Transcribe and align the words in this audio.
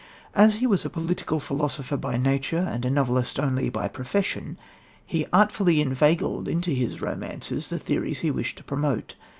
As 0.33 0.55
he 0.55 0.65
was 0.65 0.83
a 0.83 0.89
political 0.89 1.39
philosopher 1.39 1.95
by 1.95 2.17
nature 2.17 2.57
and 2.57 2.83
a 2.85 2.89
novelist 2.89 3.39
only 3.39 3.69
by 3.69 3.87
profession, 3.87 4.57
he 5.05 5.27
artfully 5.31 5.79
inveigled 5.79 6.47
into 6.47 6.71
his 6.71 7.01
romances 7.03 7.67
the 7.69 7.77
theories 7.77 8.21
he 8.21 8.31
wished 8.31 8.57
to 8.57 8.63
promote. 8.63 9.13